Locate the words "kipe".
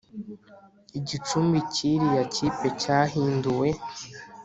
2.33-2.67